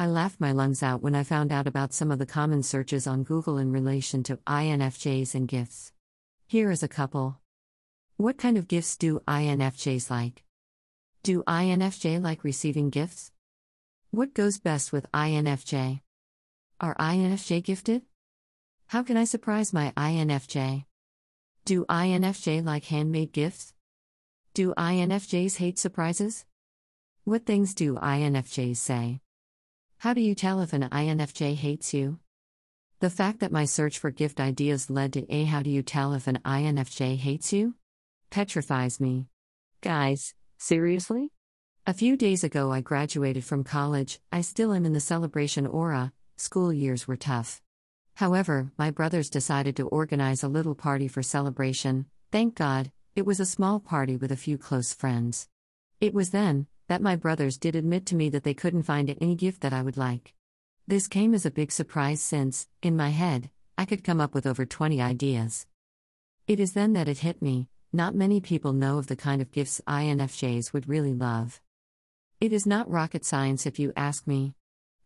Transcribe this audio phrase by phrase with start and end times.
[0.00, 3.08] I laughed my lungs out when I found out about some of the common searches
[3.08, 5.90] on Google in relation to INFJs and gifts.
[6.46, 7.40] Here is a couple.
[8.16, 10.44] What kind of gifts do INFJs like?
[11.24, 13.32] Do INFJ like receiving gifts?
[14.12, 16.00] What goes best with INFJ?
[16.80, 18.02] Are INFJ gifted?
[18.86, 20.84] How can I surprise my INFJ?
[21.64, 23.74] Do INFJ like handmade gifts?
[24.54, 26.44] Do INFJs hate surprises?
[27.24, 29.22] What things do INFJs say?
[30.02, 32.20] How do you tell if an INFJ hates you?
[33.00, 36.14] The fact that my search for gift ideas led to a how do you tell
[36.14, 37.74] if an INFJ hates you?
[38.30, 39.26] petrifies me.
[39.80, 41.32] Guys, seriously?
[41.84, 44.20] A few days ago, I graduated from college.
[44.30, 46.12] I still am in the celebration aura.
[46.36, 47.60] School years were tough.
[48.14, 52.06] However, my brothers decided to organize a little party for celebration.
[52.30, 55.48] Thank God, it was a small party with a few close friends.
[56.00, 59.34] It was then, that my brothers did admit to me that they couldn't find any
[59.34, 60.34] gift that I would like.
[60.86, 64.46] This came as a big surprise since, in my head, I could come up with
[64.46, 65.66] over 20 ideas.
[66.46, 69.50] It is then that it hit me not many people know of the kind of
[69.50, 71.60] gifts INFJs would really love.
[72.38, 74.54] It is not rocket science if you ask me.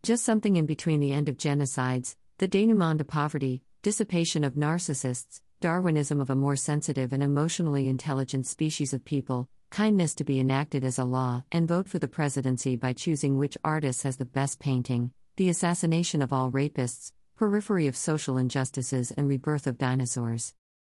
[0.03, 5.41] Just something in between the end of genocides, the denouement of poverty, dissipation of narcissists,
[5.63, 10.83] Darwinism of a more sensitive and emotionally intelligent species of people, kindness to be enacted
[10.83, 14.59] as a law, and vote for the presidency by choosing which artist has the best
[14.59, 20.53] painting, the assassination of all rapists, periphery of social injustices, and rebirth of dinosaurs.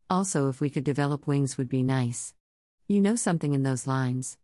[0.08, 2.32] Also, if we could develop wings, would be nice.
[2.88, 4.38] You know something in those lines.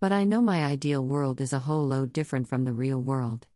[0.00, 3.46] But I know my ideal world is a whole load different from the real world.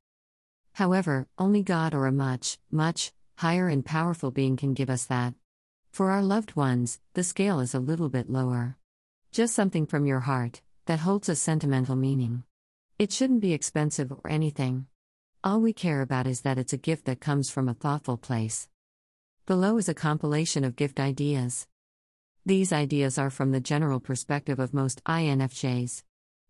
[0.73, 5.35] However, only God or a much, much higher and powerful being can give us that.
[5.97, 8.77] For our loved ones, the scale is a little bit lower.
[9.33, 12.43] Just something from your heart that holds a sentimental meaning.
[12.99, 14.89] It shouldn't be expensive or anything.
[15.43, 18.69] All we care about is that it's a gift that comes from a thoughtful place.
[19.47, 21.67] Below is a compilation of gift ideas.
[22.45, 26.03] These ideas are from the general perspective of most INFJs.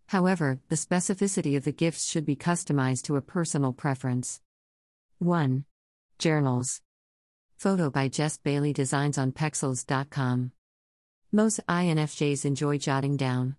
[0.09, 4.41] However, the specificity of the gifts should be customized to a personal preference.
[5.21, 5.65] 1.
[6.19, 6.83] Journals.
[7.57, 10.53] Photo by Jess Bailey Designs on Pexels.com.
[11.33, 13.57] Most INFJs enjoy jotting down.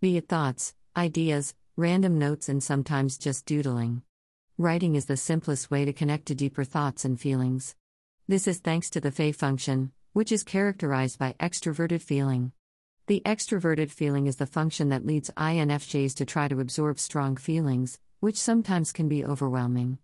[0.00, 4.02] Be it thoughts, ideas, random notes, and sometimes just doodling.
[4.58, 7.76] Writing is the simplest way to connect to deeper thoughts and feelings.
[8.26, 12.50] This is thanks to the Fe function, which is characterized by extroverted feeling.
[13.06, 18.00] The extroverted feeling is the function that leads INFJs to try to absorb strong feelings,
[18.18, 19.98] which sometimes can be overwhelming.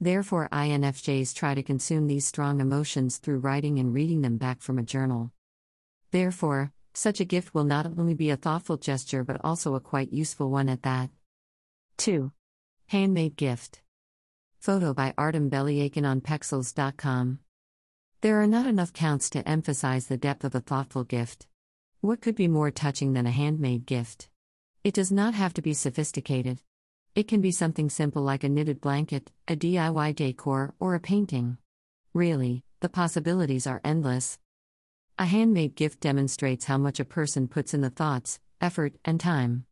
[0.00, 4.78] Therefore, INFJs try to consume these strong emotions through writing and reading them back from
[4.78, 5.30] a journal.
[6.10, 10.12] Therefore, such a gift will not only be a thoughtful gesture but also a quite
[10.12, 11.10] useful one at that.
[11.98, 12.32] 2.
[12.86, 13.82] Handmade gift.
[14.58, 17.40] Photo by Artem Beliaikin on Pexels.com.
[18.22, 21.46] There are not enough counts to emphasize the depth of a thoughtful gift.
[22.00, 24.28] What could be more touching than a handmade gift?
[24.82, 26.62] It does not have to be sophisticated.
[27.14, 31.58] It can be something simple like a knitted blanket, a DIY decor, or a painting.
[32.14, 34.38] Really, the possibilities are endless.
[35.18, 39.64] A handmade gift demonstrates how much a person puts in the thoughts, effort, and time.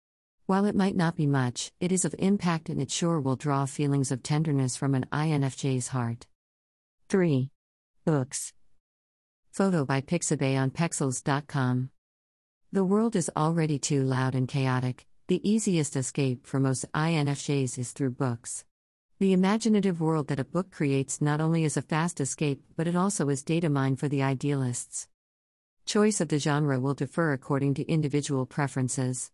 [0.47, 3.67] While it might not be much, it is of impact and it sure will draw
[3.67, 6.27] feelings of tenderness from an INFJ's heart.
[7.09, 7.51] 3.
[8.05, 8.53] Books.
[9.53, 11.91] Photo by Pixabay on Pexels.com.
[12.73, 15.08] The world is already too loud and chaotic.
[15.29, 18.65] The easiest escape for most INFJs is through books.
[19.19, 22.97] The imaginative world that a book creates not only is a fast escape, but it
[22.97, 25.07] also is data mine for the idealists.
[25.85, 29.31] Choice of the genre will differ according to individual preferences.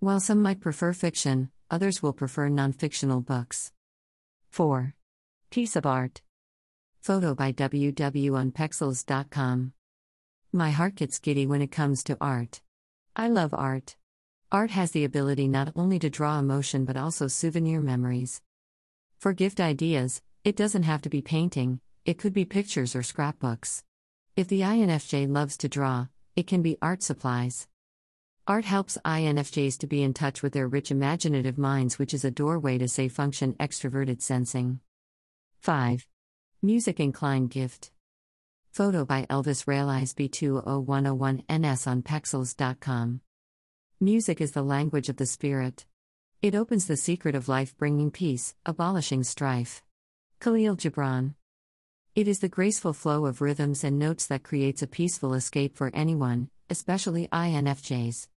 [0.00, 3.70] While some might prefer fiction, others will prefer non fictional books.
[4.48, 4.94] 4.
[5.50, 6.22] Piece of art.
[7.02, 8.34] Photo by WW
[9.36, 9.72] on.
[10.54, 12.62] My heart gets giddy when it comes to art.
[13.14, 13.96] I love art.
[14.54, 18.40] Art has the ability not only to draw emotion but also souvenir memories.
[19.18, 23.82] For gift ideas, it doesn't have to be painting, it could be pictures or scrapbooks.
[24.36, 26.06] If the INFJ loves to draw,
[26.36, 27.66] it can be art supplies.
[28.46, 32.30] Art helps INFJs to be in touch with their rich imaginative minds, which is a
[32.30, 34.78] doorway to Se function extroverted sensing.
[35.62, 36.06] 5.
[36.62, 37.90] Music inclined gift.
[38.70, 43.20] Photo by Elvis Realize B20101NS on Pexels.com.
[44.04, 45.86] Music is the language of the spirit.
[46.42, 49.82] It opens the secret of life, bringing peace, abolishing strife.
[50.42, 51.36] Kahlil Gibran.
[52.14, 55.90] It is the graceful flow of rhythms and notes that creates a peaceful escape for
[55.94, 58.28] anyone, especially INFJs.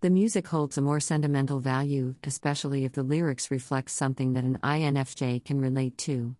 [0.00, 4.58] The music holds a more sentimental value, especially if the lyrics reflect something that an
[4.64, 6.34] INFJ can relate to.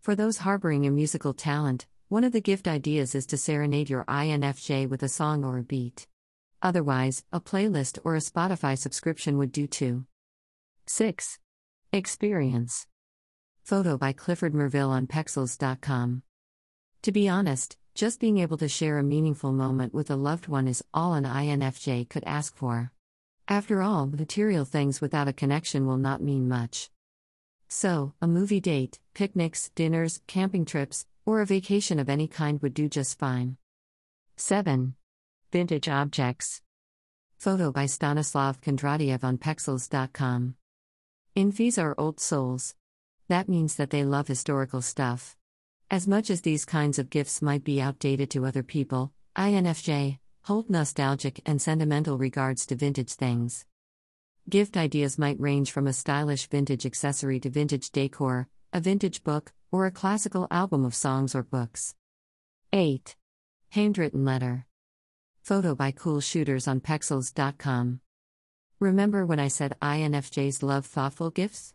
[0.00, 4.04] For those harboring a musical talent, one of the gift ideas is to serenade your
[4.04, 6.06] INFJ with a song or a beat.
[6.62, 10.06] Otherwise, a playlist or a Spotify subscription would do too.
[10.86, 11.38] 6.
[11.92, 12.86] Experience.
[13.62, 16.22] Photo by Clifford Merville on Pexels.com.
[17.02, 20.68] To be honest, just being able to share a meaningful moment with a loved one
[20.68, 22.92] is all an INFJ could ask for.
[23.48, 26.90] After all, material things without a connection will not mean much.
[27.68, 32.74] So, a movie date, picnics, dinners, camping trips, or a vacation of any kind would
[32.74, 33.56] do just fine.
[34.36, 34.94] 7.
[35.56, 36.60] Vintage objects.
[37.38, 40.54] Photo by Stanislav Kondratiev on Pexels.com.
[41.34, 42.74] Infis are old souls.
[43.28, 45.34] That means that they love historical stuff.
[45.90, 50.68] As much as these kinds of gifts might be outdated to other people, INFJ hold
[50.68, 53.64] nostalgic and sentimental regards to vintage things.
[54.50, 59.54] Gift ideas might range from a stylish vintage accessory to vintage decor, a vintage book,
[59.72, 61.94] or a classical album of songs or books.
[62.74, 63.16] 8.
[63.70, 64.66] Handwritten letter.
[65.46, 68.00] Photo by Cool Shooters on Pexels.com.
[68.80, 71.72] Remember when I said INFJs love thoughtful gifts?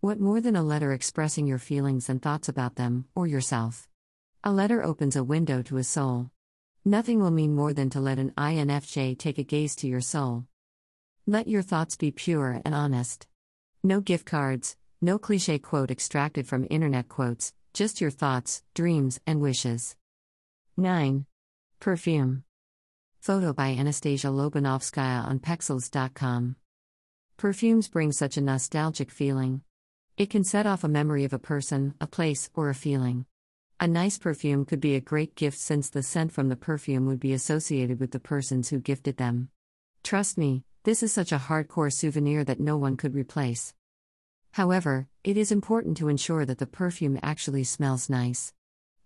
[0.00, 3.88] What more than a letter expressing your feelings and thoughts about them, or yourself?
[4.44, 6.30] A letter opens a window to a soul.
[6.84, 10.44] Nothing will mean more than to let an INFJ take a gaze to your soul.
[11.26, 13.26] Let your thoughts be pure and honest.
[13.82, 19.40] No gift cards, no cliche quote extracted from internet quotes, just your thoughts, dreams, and
[19.40, 19.96] wishes.
[20.76, 21.26] 9.
[21.80, 22.44] Perfume.
[23.20, 26.56] Photo by Anastasia Lobanovskaya on Pexels.com.
[27.36, 29.62] Perfumes bring such a nostalgic feeling.
[30.16, 33.26] It can set off a memory of a person, a place, or a feeling.
[33.80, 37.20] A nice perfume could be a great gift since the scent from the perfume would
[37.20, 39.50] be associated with the persons who gifted them.
[40.02, 43.74] Trust me, this is such a hardcore souvenir that no one could replace.
[44.52, 48.54] However, it is important to ensure that the perfume actually smells nice.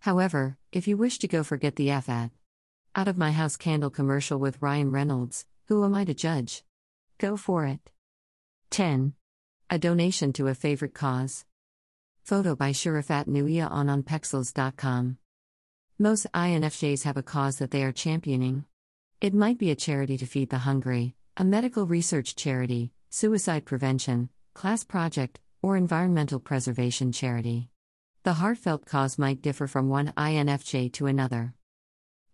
[0.00, 2.30] However, if you wish to go forget the F at
[2.94, 6.64] out of my house candle commercial with Ryan Reynolds, who am I to judge?
[7.18, 7.90] Go for it.
[8.70, 9.14] 10.
[9.70, 11.44] A donation to a favorite cause.
[12.22, 15.16] Photo by Shurafat Nuia on onpexels.com.
[15.98, 18.64] Most INFJs have a cause that they are championing.
[19.20, 24.28] It might be a charity to feed the hungry, a medical research charity, suicide prevention,
[24.52, 27.70] class project, or environmental preservation charity.
[28.24, 31.54] The heartfelt cause might differ from one INFJ to another.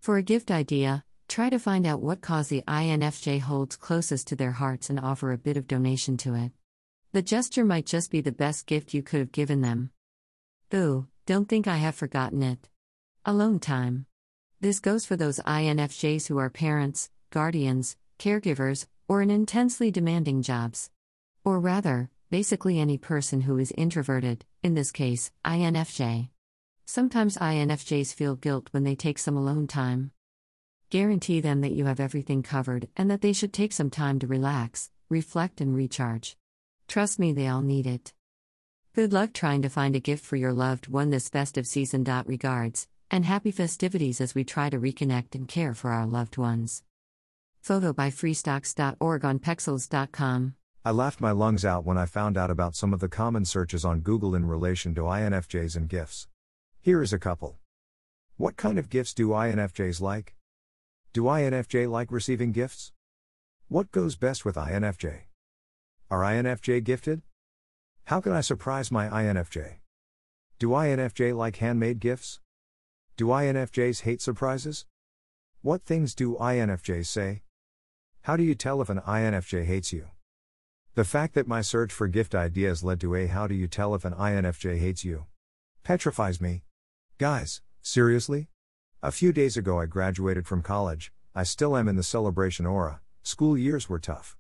[0.01, 4.37] For a gift idea, try to find out what cause the INFJ holds closest to
[4.37, 6.53] their hearts and offer a bit of donation to it.
[7.13, 9.91] The gesture might just be the best gift you could have given them.
[10.73, 12.69] Ooh, don't think I have forgotten it.
[13.25, 14.07] Alone time.
[14.61, 20.91] This goes for those INFJs who are parents, guardians, caregivers, or in intensely demanding jobs.
[21.45, 26.29] Or rather, basically any person who is introverted, in this case, INFJ.
[26.91, 30.11] Sometimes INFJs feel guilt when they take some alone time.
[30.89, 34.27] Guarantee them that you have everything covered and that they should take some time to
[34.27, 36.39] relax, reflect, and recharge.
[36.87, 38.15] Trust me, they all need it.
[38.95, 42.05] Good luck trying to find a gift for your loved one this festive season.
[42.25, 46.85] Regards, and happy festivities as we try to reconnect and care for our loved ones.
[47.61, 50.55] Photo by freestocks.org on pexels.com.
[50.87, 53.85] I laughed my lungs out when I found out about some of the common searches
[53.85, 56.29] on Google in relation to INFJs and gifts.
[56.81, 57.59] Here is a couple.
[58.37, 60.37] What kind of gifts do INFJs like?
[61.13, 62.93] Do INFJ like receiving gifts?
[63.67, 65.23] What goes best with INFJ?
[66.11, 67.23] Are INFJ gifted?
[68.05, 69.79] How can I surprise my INFJ?
[70.59, 72.41] Do INFJ like handmade gifts?
[73.17, 74.87] Do INFJs hate surprises?
[75.63, 77.43] What things do INFJs say?
[78.23, 80.07] How do you tell if an INFJ hates you?
[80.95, 83.95] The fact that my search for gift ideas led to a how do you tell
[83.95, 85.27] if an INFJ hates you
[85.89, 86.61] petrifies me.
[87.19, 88.47] Guys, seriously?
[89.03, 93.01] A few days ago I graduated from college, I still am in the celebration aura,
[93.25, 94.37] school years were tough.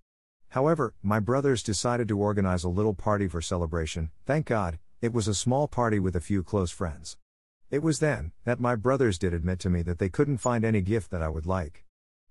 [0.50, 5.26] However, my brothers decided to organize a little party for celebration, thank God, it was
[5.26, 7.16] a small party with a few close friends.
[7.68, 10.80] It was then that my brothers did admit to me that they couldn't find any
[10.80, 11.84] gift that I would like.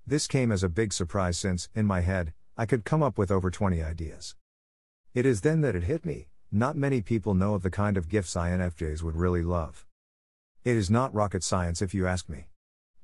[0.06, 3.32] This came as a big surprise since, in my head, I could come up with
[3.32, 4.38] over 20 ideas.
[5.14, 8.08] It is then that it hit me not many people know of the kind of
[8.08, 9.87] gifts INFJs would really love.
[10.68, 12.50] It is not rocket science if you ask me.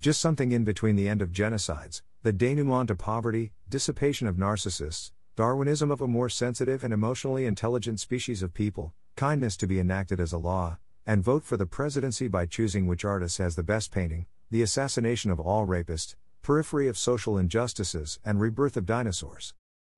[0.01, 5.11] Just something in between the end of genocides, the denouement to poverty, dissipation of narcissists,
[5.37, 10.19] Darwinism of a more sensitive and emotionally intelligent species of people, kindness to be enacted
[10.19, 13.93] as a law, and vote for the presidency by choosing which artist has the best
[13.93, 19.53] painting, the assassination of all rapists, periphery of social injustices, and rebirth of dinosaurs.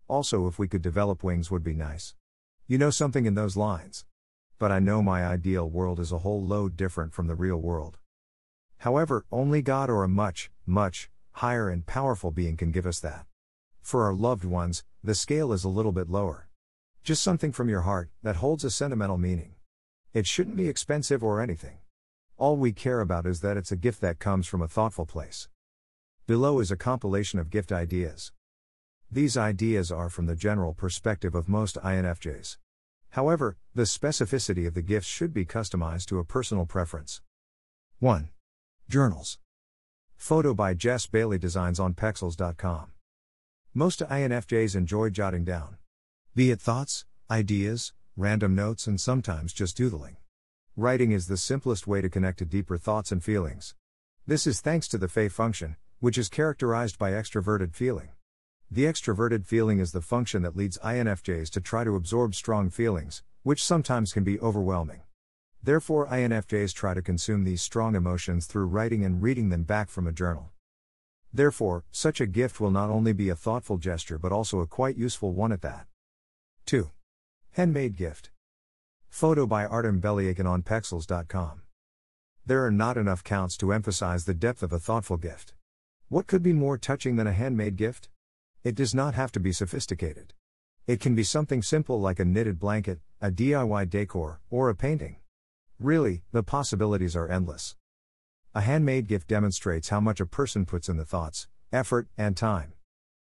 [0.08, 2.14] Also, if we could develop wings, would be nice.
[2.68, 4.06] You know something in those lines.
[4.58, 7.98] But I know my ideal world is a whole load different from the real world.
[8.78, 13.26] However, only God or a much, much, higher and powerful being can give us that.
[13.82, 16.48] For our loved ones, the scale is a little bit lower.
[17.04, 19.56] Just something from your heart that holds a sentimental meaning.
[20.14, 21.80] It shouldn't be expensive or anything.
[22.38, 25.50] All we care about is that it's a gift that comes from a thoughtful place.
[26.28, 28.32] Below is a compilation of gift ideas.
[29.12, 32.58] These ideas are from the general perspective of most INFJs.
[33.16, 37.22] However, the specificity of the gifts should be customized to a personal preference.
[38.00, 38.28] 1.
[38.90, 39.40] Journals.
[40.18, 42.92] Photo by Jess Bailey Designs on Pexels.com.
[43.74, 45.78] Most INFJs enjoy jotting down.
[46.36, 50.18] Be it thoughts, ideas, random notes, and sometimes just doodling.
[50.76, 53.76] Writing is the simplest way to connect to deeper thoughts and feelings.
[54.28, 58.10] This is thanks to the Fe function, which is characterized by extroverted feeling.
[58.72, 63.22] The extroverted feeling is the function that leads INFJs to try to absorb strong feelings,
[63.44, 65.02] which sometimes can be overwhelming.
[65.62, 70.08] Therefore, INFJs try to consume these strong emotions through writing and reading them back from
[70.08, 70.52] a journal.
[71.32, 74.98] Therefore, such a gift will not only be a thoughtful gesture but also a quite
[74.98, 75.86] useful one at that.
[76.66, 76.90] 2.
[77.52, 78.32] Handmade gift.
[79.10, 81.62] Photo by Artem Beliaikin on Pexels.com.
[82.46, 85.54] There are not enough counts to emphasize the depth of a thoughtful gift.
[86.10, 88.10] What could be more touching than a handmade gift?
[88.66, 90.34] It does not have to be sophisticated.
[90.88, 95.18] It can be something simple like a knitted blanket, a DIY decor, or a painting.
[95.80, 97.76] Really, the possibilities are endless.
[98.56, 102.74] A handmade gift demonstrates how much a person puts in the thoughts, effort, and time.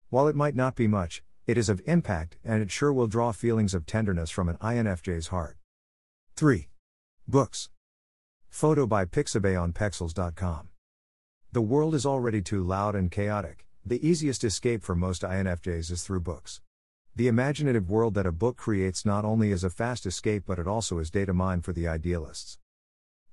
[0.08, 3.30] While it might not be much, it is of impact and it sure will draw
[3.30, 5.58] feelings of tenderness from an INFJ's heart.
[6.36, 6.70] 3.
[7.28, 7.68] Books.
[8.48, 10.68] Photo by Pixabay on Pexels.com.
[11.52, 13.63] The world is already too loud and chaotic.
[13.86, 16.62] The easiest escape for most INFJs is through books.
[17.14, 20.66] The imaginative world that a book creates not only is a fast escape but it
[20.66, 22.58] also is data mine for the idealists.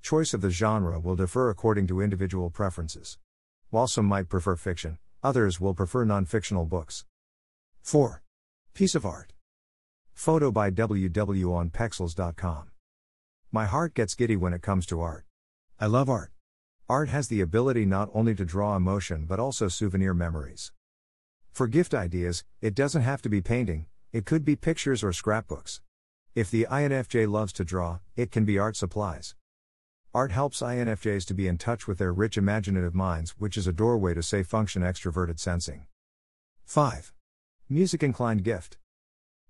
[0.01, 3.17] Choice of the genre will differ according to individual preferences.
[3.69, 7.05] While some might prefer fiction, others will prefer non fictional books.
[7.81, 8.21] 4.
[8.73, 9.31] Piece of art.
[10.13, 12.71] Photo by WW on Pexels.com.
[13.53, 15.23] My heart gets giddy when it comes to art.
[15.79, 16.33] I love art.
[16.91, 20.73] Art has the ability not only to draw emotion but also souvenir memories.
[21.53, 25.79] For gift ideas, it doesn't have to be painting, it could be pictures or scrapbooks.
[26.35, 29.35] If the INFJ loves to draw, it can be art supplies.
[30.13, 33.71] Art helps INFJs to be in touch with their rich imaginative minds, which is a
[33.71, 35.85] doorway to Se function extroverted sensing.
[36.65, 37.13] 5.
[37.69, 38.75] Music inclined gift.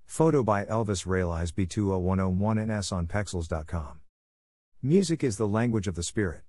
[0.05, 4.01] Photo by Elvis Realize B20101NS on Pexels.com.
[4.83, 6.43] Music is the language of the spirit.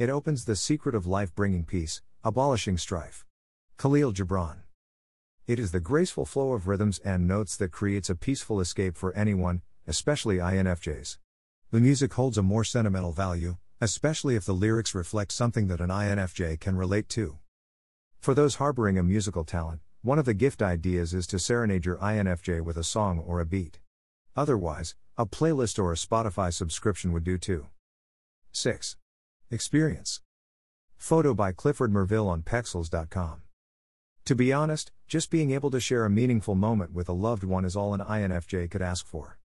[0.00, 3.26] It opens the secret of life bringing peace, abolishing strife.
[3.76, 4.60] Kahlil Gibran.
[5.46, 9.12] It is the graceful flow of rhythms and notes that creates a peaceful escape for
[9.12, 11.18] anyone, especially INFJs.
[11.70, 15.90] The music holds a more sentimental value, especially if the lyrics reflect something that an
[15.90, 17.36] INFJ can relate to.
[18.20, 21.98] For those harboring a musical talent, one of the gift ideas is to serenade your
[21.98, 23.80] INFJ with a song or a beat.
[24.34, 27.66] Otherwise, a playlist or a Spotify subscription would do too.
[28.52, 28.96] 6.
[29.52, 30.20] Experience.
[30.96, 33.42] Photo by Clifford Merville on Pexels.com.
[34.24, 37.64] To be honest, just being able to share a meaningful moment with a loved one
[37.64, 39.40] is all an INFJ could ask for.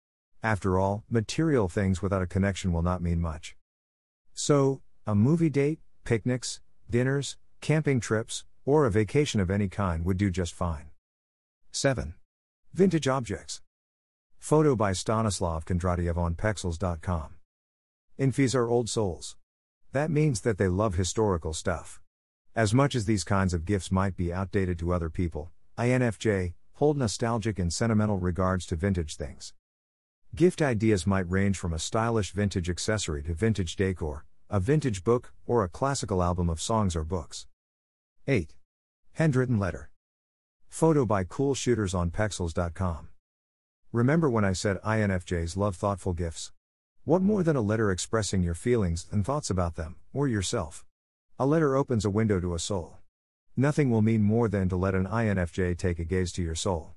[0.43, 3.57] After all, material things without a connection will not mean much.
[4.33, 10.17] So, a movie date, picnics, dinners, camping trips, or a vacation of any kind would
[10.17, 10.87] do just fine.
[11.73, 12.15] 7.
[12.73, 13.61] Vintage objects.
[14.39, 17.35] Photo by Stanislav Kondratiev on Pexels.com.
[18.19, 19.37] Infis are old souls.
[19.93, 22.01] That means that they love historical stuff.
[22.55, 26.97] As much as these kinds of gifts might be outdated to other people, INFJ hold
[26.97, 29.53] nostalgic and sentimental regards to vintage things.
[30.35, 35.33] Gift ideas might range from a stylish vintage accessory to vintage decor, a vintage book,
[35.45, 37.47] or a classical album of songs or books.
[38.29, 38.55] 8.
[39.15, 39.91] Handwritten letter.
[40.69, 43.09] Photo by Cool Shooters on Pexels.com.
[43.93, 46.53] Remember when I said INFJs love thoughtful gifts?
[47.05, 50.85] What more than a letter expressing your feelings and thoughts about them, or yourself?
[51.39, 52.99] A letter opens a window to a soul.
[53.57, 56.93] Nothing will mean more than to let an INFJ take a gaze to your soul.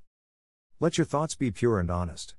[0.82, 2.36] Let your thoughts be pure and honest.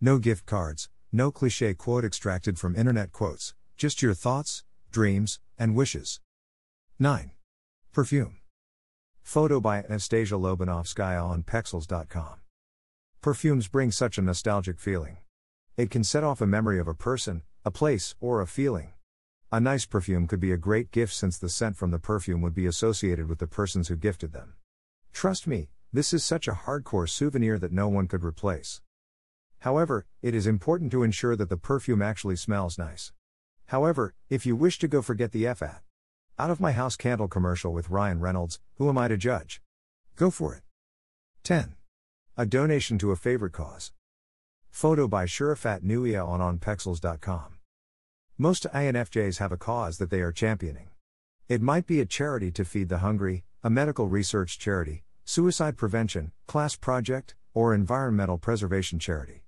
[0.00, 5.76] No gift cards, no cliche quote extracted from internet quotes, just your thoughts, dreams, and
[5.76, 6.18] wishes.
[6.98, 7.32] 9.
[7.92, 8.38] Perfume.
[9.20, 12.40] Photo by Anastasia Lobanovskaya on Pexels.com.
[13.20, 15.18] Perfumes bring such a nostalgic feeling.
[15.76, 18.92] It can set off a memory of a person, a place, or a feeling.
[19.50, 22.54] A nice perfume could be a great gift since the scent from the perfume would
[22.54, 24.52] be associated with the persons who gifted them.
[25.12, 28.82] Trust me, this is such a hardcore souvenir that no one could replace.
[29.60, 33.12] However, it is important to ensure that the perfume actually smells nice.
[33.66, 35.82] However, if you wish to go forget the F at
[36.38, 39.62] out of my house candle commercial with Ryan Reynolds, who am I to judge?
[40.16, 40.62] Go for it.
[41.44, 41.76] 10.
[42.36, 43.92] A donation to a favorite cause.
[44.72, 47.58] Photo by Shurafat Nuia on onpexels.com.
[48.36, 50.88] Most INFJs have a cause that they are championing.
[51.48, 56.32] It might be a charity to feed the hungry, a medical research charity, suicide prevention,
[56.48, 59.44] class project, or environmental preservation charity.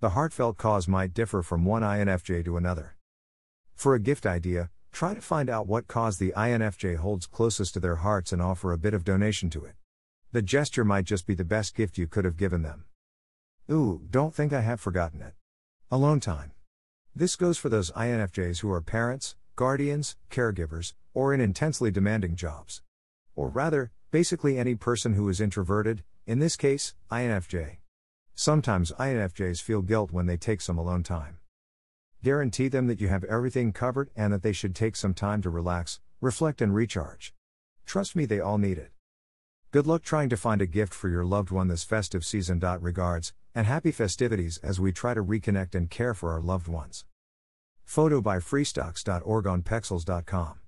[0.00, 2.96] The heartfelt cause might differ from one INFJ to another.
[3.74, 7.80] For a gift idea, try to find out what cause the INFJ holds closest to
[7.80, 9.76] their hearts and offer a bit of donation to it.
[10.32, 12.84] The gesture might just be the best gift you could have given them.
[13.70, 15.32] Ooh, don't think I have forgotten it.
[15.90, 16.52] Alone time.
[17.16, 22.82] This goes for those INFJs who are parents, guardians, caregivers, or in intensely demanding jobs.
[23.34, 27.78] Or rather, basically any person who is introverted, in this case, INFJ.
[28.34, 31.38] Sometimes INFJs feel guilt when they take some alone time.
[32.22, 35.48] Guarantee them that you have everything covered and that they should take some time to
[35.48, 37.32] relax, reflect, and recharge.
[37.86, 38.90] Trust me, they all need it.
[39.70, 42.60] Good luck trying to find a gift for your loved one this festive season.
[42.60, 47.04] Regards, and happy festivities as we try to reconnect and care for our loved ones.
[47.84, 50.60] Photo by freestocks.org on pexels.com.